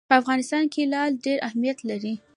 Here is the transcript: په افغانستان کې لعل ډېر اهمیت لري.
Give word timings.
په 0.09 0.13
افغانستان 0.21 0.63
کې 0.73 0.89
لعل 0.93 1.11
ډېر 1.25 1.37
اهمیت 1.47 1.79
لري. 1.89 2.13